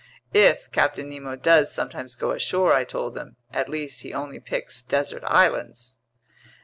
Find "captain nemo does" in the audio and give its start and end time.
0.71-1.71